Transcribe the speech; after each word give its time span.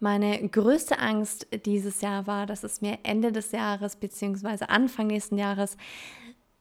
Meine 0.00 0.48
größte 0.48 0.98
Angst 0.98 1.46
dieses 1.64 2.00
Jahr 2.00 2.26
war, 2.26 2.46
dass 2.46 2.62
es 2.62 2.80
mir 2.80 2.98
Ende 3.02 3.32
des 3.32 3.50
Jahres 3.50 3.96
bzw. 3.96 4.66
Anfang 4.66 5.08
nächsten 5.08 5.38
Jahres 5.38 5.76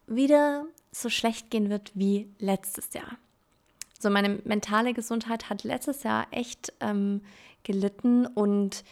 wieder 0.07 0.65
so 0.91 1.09
schlecht 1.09 1.51
gehen 1.51 1.69
wird 1.69 1.91
wie 1.93 2.33
letztes 2.39 2.93
Jahr. 2.93 3.17
So, 3.99 4.09
meine 4.09 4.39
mentale 4.43 4.93
Gesundheit 4.93 5.49
hat 5.49 5.63
letztes 5.63 6.03
Jahr 6.03 6.27
echt 6.31 6.73
ähm, 6.79 7.21
gelitten 7.63 8.25
und 8.25 8.83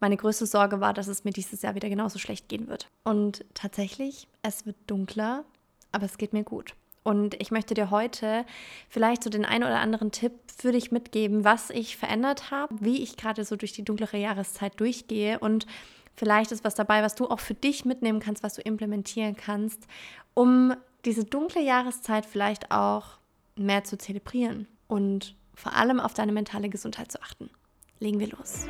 meine 0.00 0.16
größte 0.16 0.46
Sorge 0.46 0.80
war, 0.80 0.94
dass 0.94 1.06
es 1.06 1.24
mir 1.24 1.30
dieses 1.30 1.62
Jahr 1.62 1.74
wieder 1.74 1.88
genauso 1.88 2.18
schlecht 2.18 2.48
gehen 2.48 2.68
wird. 2.68 2.88
Und 3.04 3.44
tatsächlich, 3.54 4.26
es 4.42 4.66
wird 4.66 4.76
dunkler, 4.86 5.44
aber 5.90 6.06
es 6.06 6.18
geht 6.18 6.32
mir 6.32 6.44
gut. 6.44 6.74
Und 7.04 7.40
ich 7.40 7.50
möchte 7.50 7.74
dir 7.74 7.90
heute 7.90 8.44
vielleicht 8.88 9.24
so 9.24 9.30
den 9.30 9.44
einen 9.44 9.64
oder 9.64 9.80
anderen 9.80 10.12
Tipp 10.12 10.32
für 10.56 10.72
dich 10.72 10.92
mitgeben, 10.92 11.44
was 11.44 11.70
ich 11.70 11.96
verändert 11.96 12.50
habe, 12.50 12.74
wie 12.80 13.02
ich 13.02 13.16
gerade 13.16 13.44
so 13.44 13.56
durch 13.56 13.72
die 13.72 13.84
dunklere 13.84 14.18
Jahreszeit 14.18 14.78
durchgehe 14.78 15.38
und 15.40 15.66
vielleicht 16.14 16.52
ist 16.52 16.64
was 16.64 16.74
dabei, 16.74 17.02
was 17.02 17.14
du 17.14 17.26
auch 17.26 17.40
für 17.40 17.54
dich 17.54 17.84
mitnehmen 17.84 18.20
kannst, 18.20 18.42
was 18.42 18.54
du 18.54 18.62
implementieren 18.62 19.36
kannst, 19.36 19.86
um 20.34 20.74
diese 21.04 21.24
dunkle 21.24 21.62
Jahreszeit 21.62 22.24
vielleicht 22.26 22.70
auch 22.70 23.18
mehr 23.56 23.82
zu 23.82 23.98
zelebrieren 23.98 24.68
und 24.86 25.34
vor 25.54 25.74
allem 25.74 26.00
auf 26.00 26.14
deine 26.14 26.32
mentale 26.32 26.68
Gesundheit 26.68 27.10
zu 27.10 27.20
achten. 27.20 27.50
Legen 27.98 28.20
wir 28.20 28.28
los. 28.28 28.66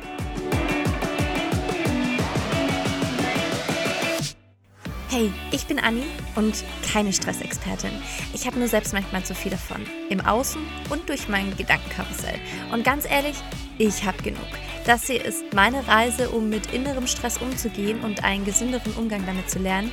Hey, 5.13 5.31
ich 5.51 5.67
bin 5.67 5.77
Anni 5.77 6.05
und 6.33 6.63
keine 6.91 7.13
Stressexpertin. 7.13 7.91
Ich 8.33 8.47
habe 8.47 8.57
nur 8.57 8.67
selbst 8.67 8.93
manchmal 8.93 9.23
zu 9.23 9.35
viel 9.35 9.51
davon. 9.51 9.85
Im 10.09 10.21
Außen 10.21 10.59
und 10.89 11.07
durch 11.07 11.29
mein 11.29 11.55
Gedankenkarussell. 11.55 12.39
Und 12.71 12.83
ganz 12.83 13.05
ehrlich, 13.07 13.35
ich 13.77 14.03
habe 14.05 14.23
genug. 14.23 14.41
Das 14.87 15.05
hier 15.05 15.23
ist 15.23 15.53
meine 15.53 15.87
Reise, 15.87 16.31
um 16.31 16.49
mit 16.49 16.73
innerem 16.73 17.05
Stress 17.05 17.37
umzugehen 17.37 17.99
und 17.99 18.23
einen 18.23 18.43
gesünderen 18.43 18.91
Umgang 18.93 19.23
damit 19.27 19.51
zu 19.51 19.59
lernen. 19.59 19.91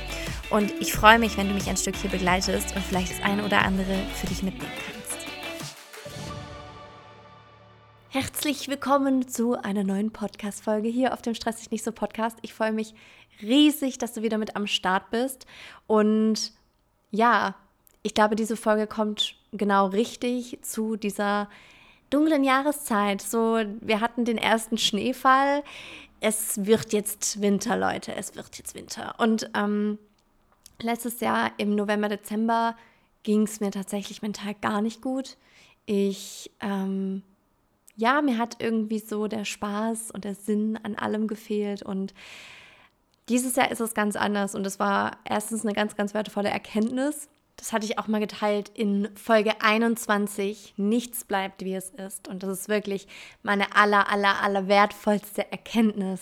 Und 0.49 0.73
ich 0.79 0.91
freue 0.91 1.19
mich, 1.19 1.37
wenn 1.37 1.49
du 1.49 1.53
mich 1.53 1.69
ein 1.69 1.77
Stück 1.77 1.97
hier 1.97 2.09
begleitest 2.09 2.75
und 2.75 2.83
vielleicht 2.83 3.11
das 3.11 3.21
eine 3.21 3.45
oder 3.45 3.61
andere 3.61 3.99
für 4.19 4.25
dich 4.25 4.41
mitnehmen 4.41 4.71
kannst. 4.87 5.01
Herzlich 8.13 8.67
willkommen 8.67 9.27
zu 9.29 9.53
einer 9.53 9.83
neuen 9.83 10.11
Podcast-Folge 10.11 10.89
hier 10.89 11.13
auf 11.13 11.21
dem 11.21 11.33
Stress 11.33 11.57
dich 11.57 11.71
nicht 11.71 11.83
so 11.83 11.91
Podcast. 11.91 12.37
Ich 12.41 12.53
freue 12.53 12.73
mich 12.73 12.93
riesig, 13.41 13.97
dass 13.97 14.13
du 14.13 14.21
wieder 14.21 14.37
mit 14.37 14.55
am 14.55 14.67
Start 14.67 15.09
bist. 15.11 15.45
Und 15.87 16.53
ja, 17.11 17.55
ich 18.03 18.13
glaube, 18.13 18.35
diese 18.35 18.55
Folge 18.55 18.87
kommt 18.87 19.35
genau 19.51 19.87
richtig 19.87 20.59
zu 20.61 20.95
dieser 20.95 21.49
dunklen 22.09 22.43
Jahreszeit. 22.43 23.21
So, 23.21 23.59
wir 23.81 23.99
hatten 23.99 24.25
den 24.25 24.37
ersten 24.37 24.77
Schneefall. 24.77 25.63
Es 26.19 26.65
wird 26.65 26.93
jetzt 26.93 27.41
Winter, 27.41 27.77
Leute. 27.77 28.15
Es 28.15 28.35
wird 28.35 28.57
jetzt 28.57 28.75
Winter. 28.75 29.15
Und 29.17 29.49
ähm, 29.55 29.97
letztes 30.79 31.19
Jahr 31.19 31.51
im 31.57 31.75
November, 31.75 32.09
Dezember 32.09 32.75
ging 33.23 33.43
es 33.43 33.59
mir 33.59 33.71
tatsächlich 33.71 34.21
mental 34.21 34.55
gar 34.61 34.81
nicht 34.81 35.01
gut. 35.01 35.37
Ich, 35.85 36.51
ähm, 36.59 37.23
ja, 37.95 38.21
mir 38.21 38.37
hat 38.37 38.57
irgendwie 38.59 38.99
so 38.99 39.27
der 39.27 39.45
Spaß 39.45 40.11
und 40.11 40.23
der 40.23 40.35
Sinn 40.35 40.79
an 40.83 40.95
allem 40.95 41.27
gefehlt 41.27 41.83
und 41.83 42.13
dieses 43.31 43.55
Jahr 43.55 43.71
ist 43.71 43.79
es 43.79 43.93
ganz 43.93 44.15
anders 44.15 44.55
und 44.55 44.67
es 44.67 44.77
war 44.77 45.17
erstens 45.23 45.65
eine 45.65 45.73
ganz, 45.73 45.95
ganz 45.95 46.13
wertvolle 46.13 46.49
Erkenntnis. 46.49 47.29
Das 47.55 47.71
hatte 47.71 47.85
ich 47.85 47.97
auch 47.97 48.07
mal 48.07 48.19
geteilt 48.19 48.69
in 48.73 49.09
Folge 49.15 49.61
21. 49.61 50.73
Nichts 50.75 51.23
bleibt, 51.23 51.63
wie 51.63 51.75
es 51.75 51.91
ist. 51.91 52.27
Und 52.27 52.43
das 52.43 52.49
ist 52.49 52.69
wirklich 52.69 53.07
meine 53.41 53.75
aller, 53.75 54.11
aller, 54.11 54.41
aller 54.41 54.67
wertvollste 54.67 55.49
Erkenntnis. 55.49 56.21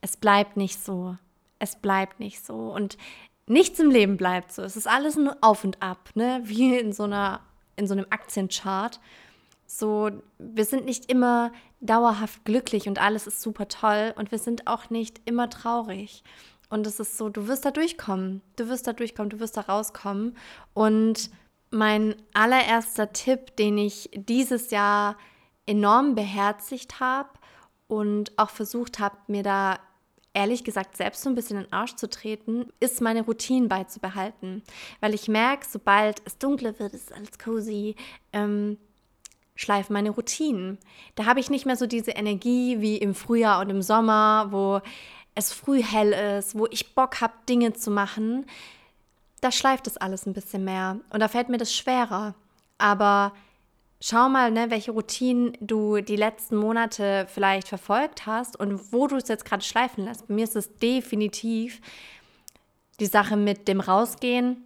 Es 0.00 0.16
bleibt 0.16 0.56
nicht 0.56 0.82
so. 0.82 1.16
Es 1.58 1.76
bleibt 1.76 2.18
nicht 2.18 2.44
so. 2.44 2.54
Und 2.54 2.98
nichts 3.46 3.78
im 3.78 3.90
Leben 3.90 4.16
bleibt 4.16 4.52
so. 4.52 4.62
Es 4.62 4.76
ist 4.76 4.88
alles 4.88 5.16
nur 5.16 5.36
auf 5.42 5.62
und 5.62 5.80
ab, 5.80 6.10
ne? 6.14 6.40
Wie 6.42 6.76
in 6.76 6.92
so 6.92 7.04
einer, 7.04 7.40
in 7.76 7.86
so 7.86 7.92
einem 7.92 8.06
Aktienchart. 8.10 9.00
So, 9.66 10.10
wir 10.38 10.64
sind 10.64 10.84
nicht 10.84 11.10
immer 11.10 11.52
dauerhaft 11.80 12.44
glücklich 12.44 12.88
und 12.88 13.00
alles 13.00 13.26
ist 13.26 13.42
super 13.42 13.68
toll 13.68 14.14
und 14.16 14.30
wir 14.30 14.38
sind 14.38 14.66
auch 14.66 14.90
nicht 14.90 15.20
immer 15.24 15.50
traurig. 15.50 16.22
Und 16.70 16.86
es 16.86 16.98
ist 16.98 17.18
so, 17.18 17.28
du 17.28 17.46
wirst 17.46 17.64
da 17.64 17.70
durchkommen, 17.70 18.42
du 18.56 18.68
wirst 18.68 18.86
da 18.86 18.92
durchkommen, 18.92 19.30
du 19.30 19.40
wirst 19.40 19.56
da 19.56 19.62
rauskommen. 19.62 20.36
Und 20.72 21.30
mein 21.70 22.16
allererster 22.32 23.12
Tipp, 23.12 23.56
den 23.56 23.78
ich 23.78 24.10
dieses 24.14 24.70
Jahr 24.70 25.16
enorm 25.66 26.14
beherzigt 26.14 27.00
habe 27.00 27.30
und 27.86 28.36
auch 28.38 28.50
versucht 28.50 28.98
habe, 28.98 29.16
mir 29.28 29.42
da 29.42 29.78
ehrlich 30.32 30.64
gesagt 30.64 30.96
selbst 30.96 31.22
so 31.22 31.28
ein 31.28 31.34
bisschen 31.34 31.58
in 31.58 31.64
den 31.64 31.72
Arsch 31.72 31.94
zu 31.94 32.08
treten, 32.08 32.66
ist 32.80 33.00
meine 33.00 33.22
Routinen 33.22 33.68
beizubehalten. 33.68 34.62
Weil 35.00 35.14
ich 35.14 35.28
merke, 35.28 35.66
sobald 35.68 36.22
es 36.24 36.38
dunkler 36.38 36.78
wird, 36.78 36.92
ist 36.92 37.12
alles 37.12 37.38
cozy, 37.38 37.94
ähm, 38.32 38.78
schleifen 39.56 39.94
meine 39.94 40.10
Routinen. 40.10 40.78
Da 41.14 41.26
habe 41.26 41.40
ich 41.40 41.50
nicht 41.50 41.66
mehr 41.66 41.76
so 41.76 41.86
diese 41.86 42.12
Energie 42.12 42.80
wie 42.80 42.96
im 42.96 43.14
Frühjahr 43.14 43.60
und 43.60 43.70
im 43.70 43.82
Sommer, 43.82 44.48
wo 44.50 44.80
es 45.34 45.52
früh 45.52 45.82
hell 45.82 46.12
ist, 46.38 46.58
wo 46.58 46.66
ich 46.70 46.94
Bock 46.94 47.20
habe, 47.20 47.34
Dinge 47.48 47.72
zu 47.72 47.90
machen. 47.90 48.46
Da 49.40 49.52
schleift 49.52 49.86
das 49.86 49.96
alles 49.96 50.26
ein 50.26 50.32
bisschen 50.32 50.64
mehr 50.64 50.98
und 51.10 51.20
da 51.20 51.28
fällt 51.28 51.48
mir 51.48 51.58
das 51.58 51.74
schwerer. 51.74 52.34
Aber 52.78 53.32
schau 54.00 54.28
mal, 54.28 54.50
ne, 54.50 54.70
welche 54.70 54.92
Routinen 54.92 55.56
du 55.60 56.00
die 56.00 56.16
letzten 56.16 56.56
Monate 56.56 57.26
vielleicht 57.32 57.68
verfolgt 57.68 58.26
hast 58.26 58.58
und 58.58 58.92
wo 58.92 59.06
du 59.06 59.16
es 59.16 59.28
jetzt 59.28 59.44
gerade 59.44 59.62
schleifen 59.62 60.04
lässt. 60.04 60.28
Bei 60.28 60.34
mir 60.34 60.44
ist 60.44 60.56
es 60.56 60.76
definitiv 60.76 61.80
die 63.00 63.06
Sache 63.06 63.36
mit 63.36 63.66
dem 63.68 63.80
Rausgehen, 63.80 64.63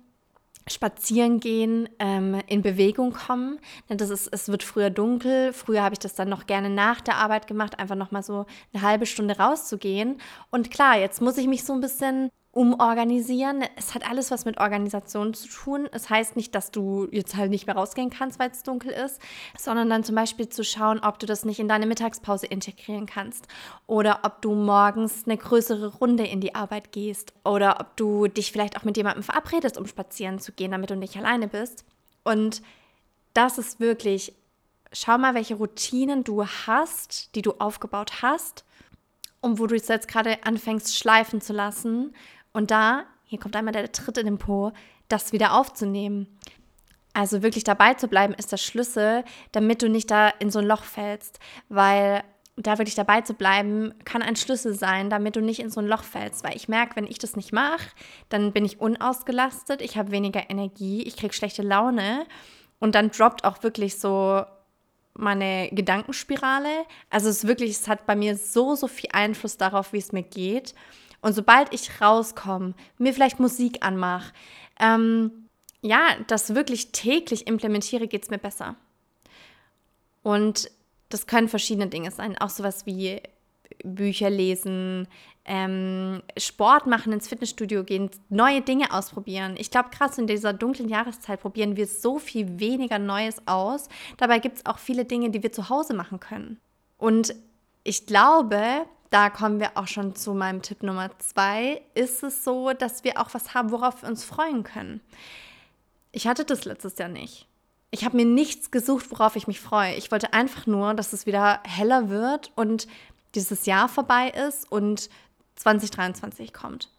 spazieren 0.71 1.41
gehen, 1.41 1.89
ähm, 1.99 2.41
in 2.47 2.63
Bewegung 2.63 3.13
kommen. 3.13 3.59
Das 3.89 4.11
ist, 4.11 4.29
es 4.33 4.49
wird 4.49 4.63
früher 4.63 4.91
dunkel. 4.91 5.53
Früher 5.53 5.83
habe 5.83 5.95
ich 5.95 5.99
das 5.99 6.15
dann 6.15 6.29
noch 6.29 6.47
gerne 6.47 6.71
nach 6.71 7.01
der 7.01 7.17
Arbeit 7.17 7.47
gemacht, 7.47 7.79
einfach 7.79 7.97
noch 7.97 8.11
mal 8.11 8.23
so 8.23 8.47
eine 8.73 8.83
halbe 8.83 9.07
Stunde 9.07 9.39
rauszugehen. 9.39 10.21
Und 10.51 10.71
klar, 10.71 10.99
jetzt 10.99 11.21
muss 11.21 11.39
ich 11.39 11.47
mich 11.47 11.65
so 11.65 11.73
ein 11.73 11.81
bisschen 11.81 12.31
umorganisieren. 12.59 13.63
Es 13.77 13.95
hat 13.95 14.11
alles 14.11 14.33
was 14.33 14.45
mit 14.45 14.59
Organisation 14.59 15.33
zu 15.33 15.47
tun. 15.47 15.89
Es 15.93 16.11
heißt 16.11 16.35
nicht, 16.35 16.57
dass 16.57 16.73
du 16.73 17.07
jetzt 17.13 17.37
halt 17.37 17.53
nicht 17.53 17.69
mehr 17.69 17.77
rausgehen 17.77 18.11
kannst, 18.11 18.41
weil 18.41 18.51
es 18.51 18.65
dunkel 18.65 18.91
ist, 18.91 19.21
sondern 19.57 19.89
dann 19.89 20.03
zum 20.03 20.17
Beispiel 20.17 20.49
zu 20.49 20.65
schauen, 20.65 20.99
ob 20.99 21.21
du 21.21 21.27
das 21.27 21.45
nicht 21.45 21.61
in 21.61 21.69
deine 21.69 21.87
Mittagspause 21.87 22.49
integrieren 22.49 23.07
kannst 23.07 23.47
oder 23.87 24.23
ob 24.25 24.43
du 24.43 24.57
morgens 24.57 25.23
eine 25.27 25.37
größere 25.37 25.99
Runde 25.99 26.27
in 26.27 26.41
die 26.41 26.57
Arbeit 26.57 26.91
gehst 26.91 27.33
oder 27.45 27.79
ob 27.79 27.97
du 27.97 28.27
dich 28.27 28.51
vielleicht 28.51 28.77
auch 28.77 28.83
mit 28.83 28.97
jemandem 28.97 29.23
verabredest, 29.23 29.79
um 29.79 29.87
spazieren 29.87 30.41
zu 30.41 30.51
gehen, 30.51 30.73
damit 30.73 30.91
du 30.91 30.97
nicht 30.97 31.17
alleine 31.17 31.47
bist. 31.47 31.85
Und 32.25 32.61
das 33.35 33.59
ist 33.59 33.79
wirklich, 33.79 34.35
schau 34.93 35.17
mal, 35.17 35.35
welche 35.35 35.55
Routinen 35.55 36.25
du 36.25 36.45
hast, 36.45 37.37
die 37.37 37.43
du 37.43 37.53
aufgebaut 37.61 38.21
hast 38.21 38.65
und 39.41 39.61
wo 39.61 39.69
du 39.69 39.77
es 39.77 39.87
jetzt 39.87 40.09
gerade 40.09 40.45
anfängst 40.45 40.99
schleifen 40.99 41.41
zu 41.41 41.53
lassen 41.53 42.13
und 42.53 42.71
da, 42.71 43.05
hier 43.25 43.39
kommt 43.39 43.57
einmal 43.57 43.73
der 43.73 43.93
Tritt 43.93 44.19
in 44.19 44.27
den 44.27 44.39
Po, 44.39 44.73
das 45.09 45.33
wieder 45.33 45.55
aufzunehmen. 45.55 46.27
Also 47.15 47.43
wirklich 47.43 47.65
dabei 47.65 47.95
zu 47.95 48.09
bleiben, 48.09 48.35
ist 48.35 48.53
der 48.53 48.59
Schlüssel, 48.59 49.25
damit 49.53 49.83
du 49.83 49.89
nicht 49.89 50.11
da 50.11 50.29
in 50.29 50.51
so 50.51 50.61
ein 50.61 50.67
Loch 50.67 50.85
fällst, 50.85 51.41
weil 51.69 52.23
da 52.57 52.79
wirklich 52.79 52.95
dabei 52.95 53.21
zu 53.21 53.35
bleiben, 53.35 53.95
kann 54.05 54.23
ein 54.23 54.37
Schlüssel 54.37 54.75
sein, 54.75 55.11
damit 55.11 55.37
du 55.37 55.41
nicht 55.41 55.61
in 55.61 55.71
so 55.71 55.81
ein 55.81 55.87
Loch 55.87 56.03
fällst. 56.03 56.45
Weil 56.45 56.57
ich 56.57 56.69
merke, 56.69 56.97
wenn 56.97 57.07
ich 57.07 57.19
das 57.19 57.37
nicht 57.37 57.53
mache, 57.53 57.91
dann 58.29 58.53
bin 58.53 58.65
ich 58.65 58.81
unausgelastet, 58.81 59.81
ich 59.81 59.97
habe 59.97 60.11
weniger 60.11 60.51
Energie, 60.51 61.03
ich 61.03 61.17
kriege 61.17 61.33
schlechte 61.33 61.63
Laune 61.63 62.27
und 62.81 62.95
dann 62.95 63.11
droppt 63.11 63.45
auch 63.45 63.63
wirklich 63.63 63.99
so 63.99 64.45
meine 65.15 65.69
Gedankenspirale. 65.73 66.85
Also 67.11 67.29
es 67.29 67.47
wirklich, 67.47 67.71
es 67.71 67.89
hat 67.89 68.07
bei 68.07 68.17
mir 68.17 68.37
so, 68.37 68.75
so 68.75 68.87
viel 68.87 69.11
Einfluss 69.13 69.57
darauf, 69.57 69.93
wie 69.93 69.99
es 69.99 70.13
mir 70.13 70.23
geht. 70.23 70.75
Und 71.21 71.33
sobald 71.33 71.73
ich 71.75 72.01
rauskomme, 72.01 72.75
mir 72.99 73.13
vielleicht 73.13 73.41
Musik 73.41 73.85
anmache, 73.85 74.33
ähm, 74.79 75.49
ja, 75.81 76.01
das 76.27 76.55
wirklich 76.55 76.93
täglich 76.93 77.47
implementiere, 77.47 78.09
geht 78.09 78.25
es 78.25 78.31
mir 78.31 78.39
besser. 78.39 78.77
Und 80.23 80.71
das 81.09 81.27
können 81.27 81.49
verschiedene 81.49 81.87
Dinge 81.87 82.11
sein, 82.11 82.37
auch 82.39 82.51
sowas 82.51 82.87
wie 82.87 83.21
Bücher 83.85 84.31
lesen, 84.31 85.09
ähm, 85.45 86.23
Sport 86.37 86.87
machen, 86.87 87.13
ins 87.13 87.29
Fitnessstudio 87.29 87.85
gehen, 87.85 88.11
neue 88.29 88.61
Dinge 88.61 88.93
ausprobieren. 88.93 89.55
Ich 89.57 89.71
glaube, 89.71 89.89
krass 89.91 90.19
in 90.19 90.27
dieser 90.27 90.53
dunklen 90.53 90.89
Jahreszeit 90.89 91.41
probieren 91.41 91.77
wir 91.77 91.87
so 91.87 92.19
viel 92.19 92.61
weniger 92.61 92.99
Neues 92.99 93.41
aus. 93.47 93.89
Dabei 94.19 94.41
gibt 94.41 94.59
es 94.59 94.67
auch 94.67 94.79
viele 94.79 95.05
Dinge, 95.05 95.31
die 95.31 95.43
wir 95.43 95.53
zu 95.53 95.71
Hause 95.71 95.95
machen 95.95 96.21
können. 96.21 96.61
Und 96.99 97.35
ich 97.85 98.05
glaube, 98.05 98.85
da 99.11 99.31
kommen 99.31 99.61
wir 99.61 99.77
auch 99.77 99.87
schon 99.87 100.15
zu 100.15 100.35
meinem 100.35 100.63
Tipp 100.63 100.83
Nummer 100.83 101.11
zwei, 101.19 101.83
ist 101.95 102.23
es 102.23 102.45
so, 102.45 102.73
dass 102.73 103.05
wir 103.05 103.21
auch 103.21 103.33
was 103.33 103.55
haben, 103.55 103.71
worauf 103.71 104.03
wir 104.03 104.09
uns 104.09 104.25
freuen 104.25 104.65
können. 104.65 105.01
Ich 106.13 106.27
hatte 106.27 106.45
das 106.45 106.65
letztes 106.65 106.99
Jahr 106.99 107.09
nicht. 107.09 107.47
Ich 107.91 108.05
habe 108.05 108.17
mir 108.17 108.27
nichts 108.27 108.71
gesucht, 108.71 109.11
worauf 109.11 109.37
ich 109.37 109.47
mich 109.47 109.61
freue. 109.61 109.95
Ich 109.95 110.11
wollte 110.11 110.35
einfach 110.35 110.67
nur, 110.67 110.93
dass 110.95 111.13
es 111.13 111.25
wieder 111.25 111.61
heller 111.65 112.11
wird 112.11 112.53
und 112.55 112.87
dieses 113.35 113.67
Jahr 113.67 113.89
vorbei 113.89 114.31
ist 114.31 114.71
und 114.71 115.09
2023 115.57 116.53
kommt. 116.53 116.91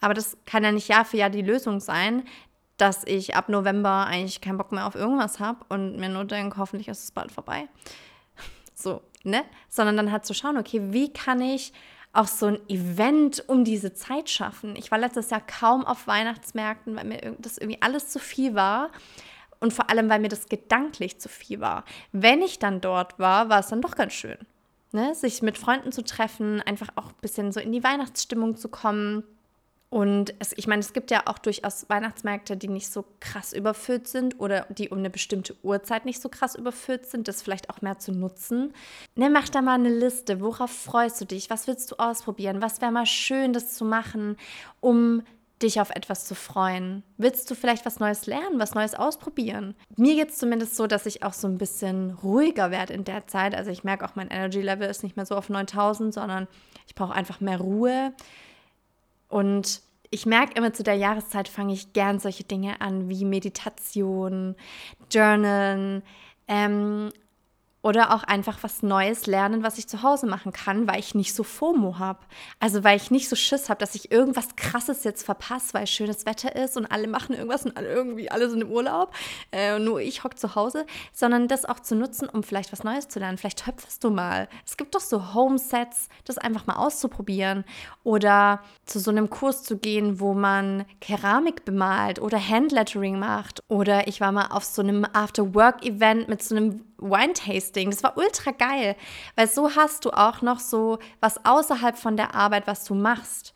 Aber 0.00 0.14
das 0.14 0.36
kann 0.46 0.62
ja 0.62 0.70
nicht 0.70 0.88
Jahr 0.88 1.04
für 1.04 1.16
Jahr 1.16 1.30
die 1.30 1.42
Lösung 1.42 1.80
sein, 1.80 2.24
dass 2.76 3.02
ich 3.04 3.34
ab 3.34 3.48
November 3.48 4.06
eigentlich 4.06 4.40
keinen 4.40 4.58
Bock 4.58 4.70
mehr 4.70 4.86
auf 4.86 4.94
irgendwas 4.94 5.40
habe 5.40 5.64
und 5.68 5.96
mir 5.96 6.08
nur 6.08 6.24
denke, 6.24 6.58
hoffentlich 6.58 6.86
ist 6.88 7.04
es 7.04 7.10
bald 7.10 7.32
vorbei. 7.32 7.68
So, 8.80 9.02
ne? 9.30 9.44
Sondern 9.68 9.96
dann 9.96 10.12
halt 10.12 10.26
zu 10.26 10.34
schauen, 10.34 10.58
okay, 10.58 10.80
wie 10.92 11.12
kann 11.12 11.40
ich 11.40 11.72
auch 12.12 12.26
so 12.26 12.46
ein 12.46 12.58
Event 12.68 13.44
um 13.48 13.64
diese 13.64 13.94
Zeit 13.94 14.30
schaffen? 14.30 14.76
Ich 14.76 14.90
war 14.90 14.98
letztes 14.98 15.30
Jahr 15.30 15.42
kaum 15.44 15.84
auf 15.84 16.06
Weihnachtsmärkten, 16.06 16.96
weil 16.96 17.04
mir 17.04 17.36
das 17.38 17.58
irgendwie 17.58 17.82
alles 17.82 18.08
zu 18.08 18.18
viel 18.18 18.54
war. 18.54 18.90
Und 19.60 19.72
vor 19.72 19.90
allem, 19.90 20.08
weil 20.08 20.20
mir 20.20 20.28
das 20.28 20.48
gedanklich 20.48 21.18
zu 21.20 21.28
viel 21.28 21.60
war. 21.60 21.84
Wenn 22.12 22.42
ich 22.42 22.58
dann 22.58 22.80
dort 22.80 23.18
war, 23.18 23.48
war 23.48 23.60
es 23.60 23.68
dann 23.68 23.82
doch 23.82 23.96
ganz 23.96 24.12
schön. 24.12 24.38
Ne? 24.92 25.14
Sich 25.14 25.42
mit 25.42 25.58
Freunden 25.58 25.90
zu 25.90 26.04
treffen, 26.04 26.60
einfach 26.62 26.88
auch 26.94 27.08
ein 27.08 27.20
bisschen 27.20 27.50
so 27.52 27.58
in 27.58 27.72
die 27.72 27.82
Weihnachtsstimmung 27.82 28.56
zu 28.56 28.68
kommen 28.68 29.24
und 29.90 30.34
es, 30.38 30.52
ich 30.56 30.66
meine, 30.66 30.80
es 30.80 30.92
gibt 30.92 31.10
ja 31.10 31.22
auch 31.26 31.38
durchaus 31.38 31.88
Weihnachtsmärkte, 31.88 32.58
die 32.58 32.68
nicht 32.68 32.92
so 32.92 33.06
krass 33.20 33.54
überfüllt 33.54 34.06
sind 34.06 34.38
oder 34.38 34.66
die 34.68 34.90
um 34.90 34.98
eine 34.98 35.08
bestimmte 35.08 35.56
Uhrzeit 35.62 36.04
nicht 36.04 36.20
so 36.20 36.28
krass 36.28 36.54
überfüllt 36.54 37.06
sind, 37.06 37.26
das 37.26 37.40
vielleicht 37.40 37.70
auch 37.70 37.80
mehr 37.80 37.98
zu 37.98 38.12
nutzen. 38.12 38.74
Ne, 39.14 39.30
mach 39.30 39.48
da 39.48 39.62
mal 39.62 39.74
eine 39.74 39.88
Liste. 39.88 40.42
Worauf 40.42 40.70
freust 40.70 41.20
du 41.22 41.24
dich? 41.24 41.48
Was 41.48 41.66
willst 41.66 41.90
du 41.90 41.96
ausprobieren? 41.96 42.60
Was 42.60 42.82
wäre 42.82 42.92
mal 42.92 43.06
schön, 43.06 43.54
das 43.54 43.74
zu 43.74 43.86
machen, 43.86 44.36
um 44.80 45.22
dich 45.62 45.80
auf 45.80 45.88
etwas 45.88 46.26
zu 46.26 46.34
freuen? 46.34 47.02
Willst 47.16 47.50
du 47.50 47.54
vielleicht 47.54 47.86
was 47.86 47.98
Neues 47.98 48.26
lernen, 48.26 48.58
was 48.58 48.74
Neues 48.74 48.94
ausprobieren? 48.94 49.74
Mir 49.96 50.16
geht 50.16 50.28
es 50.28 50.36
zumindest 50.36 50.76
so, 50.76 50.86
dass 50.86 51.06
ich 51.06 51.22
auch 51.22 51.32
so 51.32 51.48
ein 51.48 51.56
bisschen 51.56 52.10
ruhiger 52.22 52.70
werde 52.70 52.92
in 52.92 53.04
der 53.04 53.26
Zeit. 53.26 53.54
Also 53.54 53.70
ich 53.70 53.84
merke 53.84 54.04
auch, 54.04 54.16
mein 54.16 54.28
Energy 54.28 54.60
Level 54.60 54.88
ist 54.88 55.02
nicht 55.02 55.16
mehr 55.16 55.24
so 55.24 55.34
auf 55.34 55.48
9000, 55.48 56.12
sondern 56.12 56.46
ich 56.86 56.94
brauche 56.94 57.14
einfach 57.14 57.40
mehr 57.40 57.58
Ruhe. 57.58 58.12
Und 59.28 59.82
ich 60.10 60.26
merke 60.26 60.54
immer 60.54 60.72
zu 60.72 60.82
der 60.82 60.94
Jahreszeit 60.94 61.48
fange 61.48 61.74
ich 61.74 61.92
gern 61.92 62.18
solche 62.18 62.44
Dinge 62.44 62.80
an 62.80 63.08
wie 63.08 63.24
Meditation, 63.24 64.56
Journalen, 65.10 66.02
ähm, 66.46 67.10
oder 67.80 68.12
auch 68.12 68.24
einfach 68.24 68.58
was 68.62 68.82
Neues 68.82 69.26
lernen, 69.26 69.62
was 69.62 69.78
ich 69.78 69.88
zu 69.88 70.02
Hause 70.02 70.26
machen 70.26 70.52
kann, 70.52 70.88
weil 70.88 70.98
ich 70.98 71.14
nicht 71.14 71.34
so 71.34 71.44
FOMO 71.44 71.98
habe. 71.98 72.18
Also 72.58 72.82
weil 72.82 72.96
ich 72.96 73.10
nicht 73.10 73.28
so 73.28 73.36
Schiss 73.36 73.68
habe, 73.68 73.78
dass 73.78 73.94
ich 73.94 74.10
irgendwas 74.10 74.56
Krasses 74.56 75.04
jetzt 75.04 75.24
verpasse, 75.24 75.74
weil 75.74 75.86
schönes 75.86 76.26
Wetter 76.26 76.56
ist 76.56 76.76
und 76.76 76.86
alle 76.86 77.06
machen 77.06 77.36
irgendwas 77.36 77.64
und 77.64 77.76
alle 77.76 77.88
irgendwie 77.88 78.30
alle 78.30 78.50
sind 78.50 78.62
im 78.62 78.70
Urlaub. 78.70 79.14
Äh, 79.52 79.78
nur 79.78 80.00
ich 80.00 80.24
hocke 80.24 80.34
zu 80.34 80.56
Hause. 80.56 80.86
Sondern 81.12 81.46
das 81.46 81.64
auch 81.64 81.78
zu 81.80 81.94
nutzen, 81.94 82.28
um 82.28 82.42
vielleicht 82.42 82.72
was 82.72 82.82
Neues 82.82 83.08
zu 83.08 83.20
lernen. 83.20 83.38
Vielleicht 83.38 83.64
töpferst 83.64 84.02
du 84.02 84.10
mal. 84.10 84.48
Es 84.66 84.76
gibt 84.76 84.96
doch 84.96 85.00
so 85.00 85.34
Homesets, 85.34 86.08
das 86.24 86.38
einfach 86.38 86.66
mal 86.66 86.76
auszuprobieren. 86.76 87.64
Oder 88.02 88.60
zu 88.86 88.98
so 88.98 89.12
einem 89.12 89.30
Kurs 89.30 89.62
zu 89.62 89.78
gehen, 89.78 90.18
wo 90.18 90.34
man 90.34 90.84
Keramik 91.00 91.64
bemalt 91.64 92.20
oder 92.20 92.38
Handlettering 92.38 93.20
macht. 93.20 93.62
Oder 93.68 94.08
ich 94.08 94.20
war 94.20 94.32
mal 94.32 94.48
auf 94.48 94.64
so 94.64 94.82
einem 94.82 95.06
After-Work-Event 95.12 96.28
mit 96.28 96.42
so 96.42 96.56
einem 96.56 96.87
Wine-Tasting. 96.98 97.90
Das 97.90 98.02
war 98.02 98.16
ultra 98.16 98.50
geil, 98.50 98.96
weil 99.36 99.48
so 99.48 99.74
hast 99.76 100.04
du 100.04 100.10
auch 100.10 100.42
noch 100.42 100.60
so 100.60 100.98
was 101.20 101.44
außerhalb 101.44 101.96
von 101.96 102.16
der 102.16 102.34
Arbeit, 102.34 102.66
was 102.66 102.84
du 102.84 102.94
machst. 102.94 103.54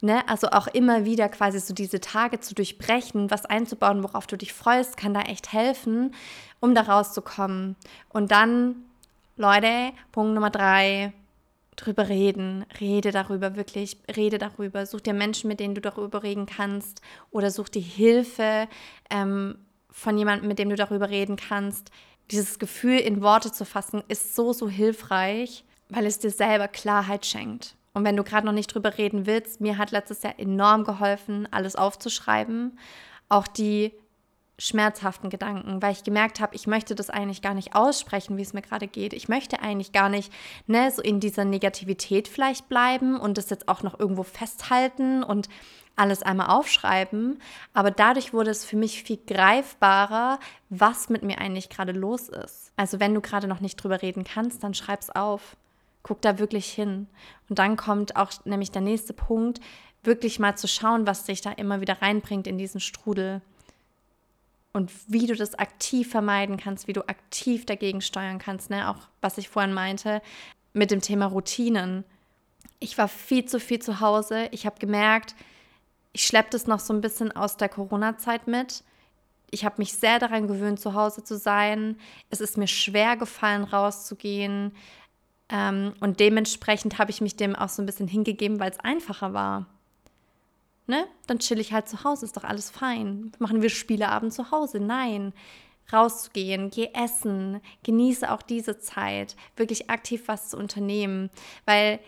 Ne? 0.00 0.28
Also 0.28 0.48
auch 0.48 0.66
immer 0.66 1.04
wieder 1.04 1.28
quasi 1.28 1.58
so 1.60 1.72
diese 1.72 2.00
Tage 2.00 2.40
zu 2.40 2.54
durchbrechen, 2.54 3.30
was 3.30 3.46
einzubauen, 3.46 4.02
worauf 4.02 4.26
du 4.26 4.36
dich 4.36 4.52
freust, 4.52 4.96
kann 4.96 5.14
da 5.14 5.22
echt 5.22 5.52
helfen, 5.52 6.14
um 6.60 6.74
da 6.74 6.82
rauszukommen. 6.82 7.76
Und 8.10 8.30
dann, 8.30 8.76
Leute, 9.36 9.92
Punkt 10.12 10.34
Nummer 10.34 10.50
drei, 10.50 11.12
drüber 11.76 12.08
reden. 12.08 12.66
Rede 12.80 13.12
darüber, 13.12 13.56
wirklich, 13.56 13.96
rede 14.14 14.38
darüber. 14.38 14.86
Such 14.86 15.00
dir 15.00 15.14
Menschen, 15.14 15.48
mit 15.48 15.60
denen 15.60 15.74
du 15.74 15.80
darüber 15.80 16.22
reden 16.22 16.46
kannst 16.46 17.00
oder 17.30 17.50
such 17.50 17.68
dir 17.68 17.82
Hilfe 17.82 18.68
ähm, 19.10 19.56
von 19.90 20.18
jemandem, 20.18 20.48
mit 20.48 20.58
dem 20.58 20.70
du 20.70 20.76
darüber 20.76 21.08
reden 21.08 21.36
kannst 21.36 21.90
dieses 22.30 22.58
Gefühl 22.58 22.98
in 22.98 23.22
Worte 23.22 23.52
zu 23.52 23.64
fassen, 23.64 24.02
ist 24.08 24.34
so, 24.34 24.52
so 24.52 24.68
hilfreich, 24.68 25.64
weil 25.88 26.06
es 26.06 26.18
dir 26.18 26.30
selber 26.30 26.68
Klarheit 26.68 27.26
schenkt. 27.26 27.76
Und 27.92 28.04
wenn 28.04 28.16
du 28.16 28.24
gerade 28.24 28.46
noch 28.46 28.52
nicht 28.52 28.74
drüber 28.74 28.98
reden 28.98 29.26
willst, 29.26 29.60
mir 29.60 29.78
hat 29.78 29.92
letztes 29.92 30.22
Jahr 30.22 30.38
enorm 30.38 30.84
geholfen, 30.84 31.46
alles 31.50 31.76
aufzuschreiben. 31.76 32.78
Auch 33.28 33.46
die 33.46 33.92
schmerzhaften 34.58 35.30
Gedanken, 35.30 35.82
weil 35.82 35.92
ich 35.92 36.04
gemerkt 36.04 36.40
habe, 36.40 36.54
ich 36.54 36.66
möchte 36.66 36.94
das 36.94 37.10
eigentlich 37.10 37.42
gar 37.42 37.54
nicht 37.54 37.74
aussprechen, 37.74 38.36
wie 38.36 38.42
es 38.42 38.52
mir 38.52 38.62
gerade 38.62 38.86
geht. 38.86 39.12
Ich 39.12 39.28
möchte 39.28 39.60
eigentlich 39.60 39.92
gar 39.92 40.08
nicht 40.08 40.32
ne, 40.66 40.90
so 40.90 41.02
in 41.02 41.18
dieser 41.18 41.44
Negativität 41.44 42.28
vielleicht 42.28 42.68
bleiben 42.68 43.18
und 43.18 43.36
das 43.36 43.50
jetzt 43.50 43.68
auch 43.68 43.82
noch 43.82 43.98
irgendwo 43.98 44.22
festhalten 44.22 45.24
und 45.24 45.48
alles 45.96 46.22
einmal 46.22 46.48
aufschreiben. 46.48 47.40
Aber 47.72 47.90
dadurch 47.90 48.32
wurde 48.32 48.50
es 48.50 48.64
für 48.64 48.76
mich 48.76 49.02
viel 49.02 49.18
greifbarer, 49.26 50.38
was 50.70 51.08
mit 51.08 51.22
mir 51.22 51.38
eigentlich 51.38 51.68
gerade 51.68 51.92
los 51.92 52.28
ist. 52.28 52.72
Also 52.76 53.00
wenn 53.00 53.14
du 53.14 53.20
gerade 53.20 53.46
noch 53.46 53.60
nicht 53.60 53.76
drüber 53.76 54.02
reden 54.02 54.24
kannst, 54.24 54.64
dann 54.64 54.74
schreib's 54.74 55.10
auf. 55.10 55.56
Guck 56.02 56.20
da 56.20 56.38
wirklich 56.38 56.66
hin. 56.66 57.06
Und 57.48 57.58
dann 57.58 57.76
kommt 57.76 58.16
auch 58.16 58.32
nämlich 58.44 58.70
der 58.70 58.82
nächste 58.82 59.12
Punkt, 59.12 59.60
wirklich 60.02 60.38
mal 60.38 60.56
zu 60.56 60.68
schauen, 60.68 61.06
was 61.06 61.24
dich 61.24 61.40
da 61.40 61.50
immer 61.52 61.80
wieder 61.80 62.02
reinbringt 62.02 62.46
in 62.46 62.58
diesen 62.58 62.80
Strudel 62.80 63.40
und 64.72 64.90
wie 65.06 65.26
du 65.26 65.34
das 65.34 65.54
aktiv 65.54 66.10
vermeiden 66.10 66.56
kannst, 66.56 66.88
wie 66.88 66.92
du 66.92 67.08
aktiv 67.08 67.64
dagegen 67.64 68.00
steuern 68.00 68.38
kannst. 68.38 68.70
Ne? 68.70 68.90
Auch 68.90 69.08
was 69.20 69.38
ich 69.38 69.48
vorhin 69.48 69.72
meinte 69.72 70.20
mit 70.72 70.90
dem 70.90 71.00
Thema 71.00 71.26
Routinen. 71.26 72.04
Ich 72.80 72.98
war 72.98 73.08
viel 73.08 73.46
zu 73.46 73.60
viel 73.60 73.78
zu 73.78 74.00
Hause. 74.00 74.48
Ich 74.50 74.66
habe 74.66 74.78
gemerkt, 74.78 75.34
ich 76.14 76.24
schleppe 76.24 76.48
das 76.50 76.66
noch 76.66 76.80
so 76.80 76.94
ein 76.94 77.02
bisschen 77.02 77.30
aus 77.32 77.58
der 77.58 77.68
Corona-Zeit 77.68 78.46
mit. 78.46 78.82
Ich 79.50 79.66
habe 79.66 79.76
mich 79.78 79.92
sehr 79.92 80.18
daran 80.18 80.48
gewöhnt, 80.48 80.80
zu 80.80 80.94
Hause 80.94 81.22
zu 81.22 81.36
sein. 81.36 81.96
Es 82.30 82.40
ist 82.40 82.56
mir 82.56 82.66
schwer 82.66 83.16
gefallen, 83.16 83.64
rauszugehen. 83.64 84.72
Ähm, 85.50 85.92
und 86.00 86.18
dementsprechend 86.20 86.98
habe 86.98 87.10
ich 87.10 87.20
mich 87.20 87.36
dem 87.36 87.54
auch 87.54 87.68
so 87.68 87.82
ein 87.82 87.86
bisschen 87.86 88.08
hingegeben, 88.08 88.58
weil 88.58 88.70
es 88.70 88.80
einfacher 88.80 89.34
war 89.34 89.66
ne? 90.86 91.06
Dann 91.26 91.38
chill 91.38 91.60
ich 91.60 91.72
halt 91.72 91.88
zu 91.88 92.04
Hause, 92.04 92.26
ist 92.26 92.36
doch 92.36 92.44
alles 92.44 92.70
fein. 92.70 93.32
Machen 93.38 93.62
wir 93.62 93.70
Spieleabend 93.70 94.32
zu 94.32 94.50
Hause? 94.50 94.80
Nein. 94.80 95.32
Rauszugehen, 95.92 96.70
geh 96.70 96.88
essen, 96.94 97.60
genieße 97.82 98.32
auch 98.32 98.40
diese 98.40 98.78
Zeit, 98.78 99.36
wirklich 99.54 99.90
aktiv 99.90 100.22
was 100.26 100.48
zu 100.48 100.56
unternehmen. 100.56 101.28
Weil 101.66 102.00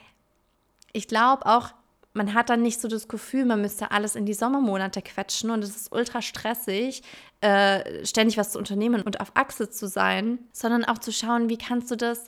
ich 0.93 1.09
glaube 1.09 1.45
auch, 1.45 1.73
man 2.17 2.33
hat 2.33 2.49
dann 2.49 2.63
nicht 2.63 2.81
so 2.81 2.89
das 2.89 3.09
Gefühl, 3.09 3.45
man 3.45 3.61
müsste 3.61 3.91
alles 3.91 4.17
in 4.17 4.25
die 4.25 4.35
Sommermonate 4.35 5.03
quetschen 5.03 5.51
und 5.51 5.63
es 5.63 5.77
ist 5.77 5.93
ultra 5.93 6.23
stressig, 6.23 7.03
äh, 7.43 8.05
ständig 8.05 8.39
was 8.39 8.53
zu 8.53 8.59
unternehmen 8.59 9.03
und 9.03 9.21
auf 9.21 9.33
Achse 9.35 9.69
zu 9.69 9.87
sein, 9.87 10.39
sondern 10.53 10.85
auch 10.85 10.99
zu 10.99 11.13
schauen, 11.13 11.51
wie 11.51 11.59
kannst 11.59 11.91
du 11.91 11.97
das 11.97 12.25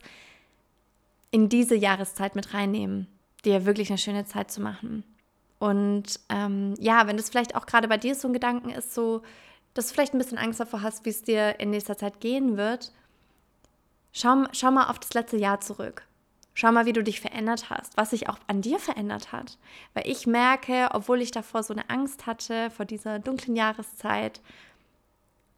in 1.30 1.48
diese 1.48 1.74
Jahreszeit 1.74 2.36
mit 2.36 2.52
reinnehmen, 2.52 3.06
dir 3.44 3.64
wirklich 3.64 3.88
eine 3.88 3.98
schöne 3.98 4.26
Zeit 4.26 4.50
zu 4.50 4.60
machen. 4.60 5.04
Und 5.58 6.20
ähm, 6.28 6.74
ja, 6.78 7.06
wenn 7.06 7.16
das 7.16 7.30
vielleicht 7.30 7.56
auch 7.56 7.66
gerade 7.66 7.88
bei 7.88 7.96
dir 7.96 8.14
so 8.14 8.28
ein 8.28 8.34
Gedanken 8.34 8.70
ist, 8.70 8.94
so, 8.94 9.22
dass 9.72 9.88
du 9.88 9.94
vielleicht 9.94 10.14
ein 10.14 10.18
bisschen 10.18 10.38
Angst 10.38 10.60
davor 10.60 10.82
hast, 10.82 11.04
wie 11.06 11.10
es 11.10 11.22
dir 11.22 11.58
in 11.60 11.70
nächster 11.70 11.96
Zeit 11.96 12.20
gehen 12.20 12.56
wird, 12.58 12.92
schau, 14.12 14.44
schau 14.52 14.70
mal 14.70 14.90
auf 14.90 14.98
das 14.98 15.14
letzte 15.14 15.38
Jahr 15.38 15.60
zurück. 15.60 16.02
Schau 16.60 16.72
mal, 16.72 16.86
wie 16.86 16.92
du 16.92 17.04
dich 17.04 17.20
verändert 17.20 17.70
hast, 17.70 17.96
was 17.96 18.10
sich 18.10 18.28
auch 18.28 18.36
an 18.48 18.62
dir 18.62 18.80
verändert 18.80 19.30
hat. 19.30 19.58
Weil 19.94 20.08
ich 20.08 20.26
merke, 20.26 20.88
obwohl 20.92 21.22
ich 21.22 21.30
davor 21.30 21.62
so 21.62 21.72
eine 21.72 21.88
Angst 21.88 22.26
hatte, 22.26 22.70
vor 22.70 22.84
dieser 22.84 23.20
dunklen 23.20 23.54
Jahreszeit, 23.54 24.40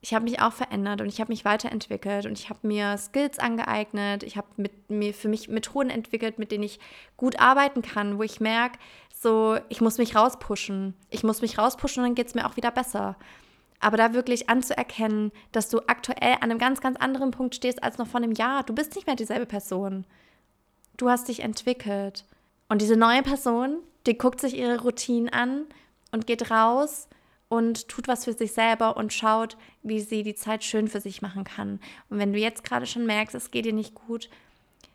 ich 0.02 0.12
habe 0.12 0.24
mich 0.24 0.42
auch 0.42 0.52
verändert 0.52 1.00
und 1.00 1.08
ich 1.08 1.18
habe 1.18 1.32
mich 1.32 1.46
weiterentwickelt 1.46 2.26
und 2.26 2.38
ich 2.38 2.50
habe 2.50 2.66
mir 2.66 2.98
Skills 2.98 3.38
angeeignet, 3.38 4.24
ich 4.24 4.36
habe 4.36 4.48
mir 4.88 5.14
für 5.14 5.28
mich 5.28 5.48
Methoden 5.48 5.88
entwickelt, 5.88 6.38
mit 6.38 6.52
denen 6.52 6.64
ich 6.64 6.78
gut 7.16 7.40
arbeiten 7.40 7.80
kann, 7.80 8.18
wo 8.18 8.22
ich 8.22 8.38
merke, 8.38 8.78
so 9.08 9.56
ich 9.70 9.80
muss 9.80 9.96
mich 9.96 10.14
rauspushen. 10.14 10.92
Ich 11.08 11.24
muss 11.24 11.40
mich 11.40 11.56
rauspushen 11.56 12.02
und 12.02 12.10
dann 12.10 12.14
geht 12.14 12.26
es 12.26 12.34
mir 12.34 12.46
auch 12.46 12.58
wieder 12.58 12.70
besser. 12.70 13.16
Aber 13.80 13.96
da 13.96 14.12
wirklich 14.12 14.50
anzuerkennen, 14.50 15.32
dass 15.52 15.70
du 15.70 15.78
aktuell 15.86 16.34
an 16.34 16.50
einem 16.50 16.58
ganz, 16.58 16.82
ganz 16.82 16.98
anderen 16.98 17.30
Punkt 17.30 17.54
stehst 17.54 17.82
als 17.82 17.96
noch 17.96 18.06
vor 18.06 18.20
einem 18.20 18.32
Jahr. 18.32 18.64
Du 18.64 18.74
bist 18.74 18.96
nicht 18.96 19.06
mehr 19.06 19.16
dieselbe 19.16 19.46
Person. 19.46 20.04
Du 21.00 21.08
hast 21.08 21.28
dich 21.28 21.40
entwickelt. 21.40 22.26
Und 22.68 22.82
diese 22.82 22.94
neue 22.94 23.22
Person, 23.22 23.78
die 24.06 24.18
guckt 24.18 24.38
sich 24.38 24.54
ihre 24.54 24.82
Routinen 24.82 25.30
an 25.30 25.64
und 26.12 26.26
geht 26.26 26.50
raus 26.50 27.08
und 27.48 27.88
tut 27.88 28.06
was 28.06 28.26
für 28.26 28.34
sich 28.34 28.52
selber 28.52 28.98
und 28.98 29.10
schaut, 29.10 29.56
wie 29.82 30.00
sie 30.00 30.22
die 30.22 30.34
Zeit 30.34 30.62
schön 30.62 30.88
für 30.88 31.00
sich 31.00 31.22
machen 31.22 31.44
kann. 31.44 31.80
Und 32.10 32.18
wenn 32.18 32.34
du 32.34 32.38
jetzt 32.38 32.64
gerade 32.64 32.84
schon 32.84 33.06
merkst, 33.06 33.34
es 33.34 33.50
geht 33.50 33.64
dir 33.64 33.72
nicht 33.72 33.94
gut, 33.94 34.28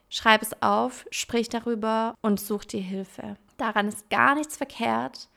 schreib 0.07 0.43
es 0.43 0.61
auf, 0.61 1.07
sprich 1.09 1.49
darüber 1.49 2.13
und 2.21 2.39
such 2.39 2.65
dir 2.65 2.81
Hilfe. 2.81 3.35
Daran 3.57 3.87
ist 3.87 4.07
gar 4.11 4.35
nichts 4.35 4.57
verkehrt. 4.57 5.27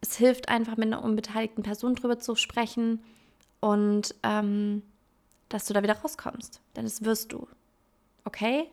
Es 0.00 0.16
hilft 0.16 0.48
einfach, 0.48 0.78
mit 0.78 0.86
einer 0.86 1.04
unbeteiligten 1.04 1.62
Person 1.62 1.94
drüber 1.94 2.18
zu 2.18 2.36
sprechen 2.36 3.04
und 3.60 4.14
ähm, 4.22 4.82
dass 5.50 5.66
du 5.66 5.74
da 5.74 5.82
wieder 5.82 5.98
rauskommst. 5.98 6.62
Denn 6.74 6.84
das 6.84 7.04
wirst 7.04 7.34
du. 7.34 7.46
Okay? 8.24 8.70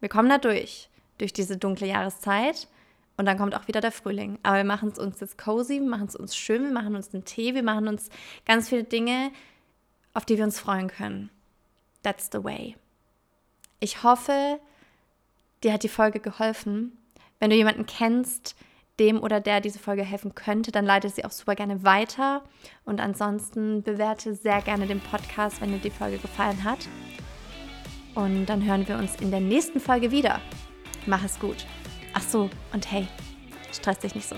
Wir 0.00 0.08
kommen 0.08 0.28
da 0.28 0.38
durch, 0.38 0.88
durch 1.18 1.32
diese 1.32 1.56
dunkle 1.56 1.86
Jahreszeit. 1.86 2.68
Und 3.16 3.26
dann 3.26 3.36
kommt 3.36 3.56
auch 3.56 3.66
wieder 3.66 3.80
der 3.80 3.90
Frühling. 3.90 4.38
Aber 4.44 4.58
wir 4.58 4.64
machen 4.64 4.90
es 4.90 4.98
uns 4.98 5.18
jetzt 5.18 5.36
cozy, 5.36 5.80
wir 5.80 5.88
machen 5.88 6.06
es 6.06 6.14
uns 6.14 6.36
schön, 6.36 6.62
wir 6.62 6.70
machen 6.70 6.94
uns 6.94 7.12
einen 7.12 7.24
Tee, 7.24 7.54
wir 7.54 7.64
machen 7.64 7.88
uns 7.88 8.10
ganz 8.46 8.68
viele 8.68 8.84
Dinge, 8.84 9.32
auf 10.14 10.24
die 10.24 10.36
wir 10.36 10.44
uns 10.44 10.60
freuen 10.60 10.86
können. 10.86 11.28
That's 12.04 12.30
the 12.32 12.44
way. 12.44 12.76
Ich 13.80 14.04
hoffe, 14.04 14.60
dir 15.64 15.72
hat 15.72 15.82
die 15.82 15.88
Folge 15.88 16.20
geholfen. 16.20 16.96
Wenn 17.40 17.50
du 17.50 17.56
jemanden 17.56 17.86
kennst, 17.86 18.54
dem 18.98 19.20
oder 19.20 19.40
der 19.40 19.60
diese 19.60 19.78
Folge 19.78 20.02
helfen 20.02 20.34
könnte, 20.34 20.72
dann 20.72 20.84
leite 20.84 21.08
sie 21.08 21.24
auch 21.24 21.30
super 21.30 21.54
gerne 21.54 21.84
weiter. 21.84 22.44
Und 22.84 23.00
ansonsten 23.00 23.82
bewerte 23.82 24.34
sehr 24.34 24.60
gerne 24.62 24.86
den 24.86 25.00
Podcast, 25.00 25.60
wenn 25.60 25.72
dir 25.72 25.78
die 25.78 25.90
Folge 25.90 26.18
gefallen 26.18 26.64
hat. 26.64 26.88
Und 28.18 28.46
dann 28.46 28.64
hören 28.64 28.88
wir 28.88 28.96
uns 28.96 29.14
in 29.20 29.30
der 29.30 29.38
nächsten 29.38 29.78
Folge 29.78 30.10
wieder. 30.10 30.40
Mach 31.06 31.22
es 31.24 31.38
gut. 31.38 31.66
Ach 32.14 32.20
so, 32.20 32.50
und 32.72 32.90
hey, 32.90 33.06
stress 33.72 34.00
dich 34.00 34.16
nicht 34.16 34.28
so. 34.28 34.34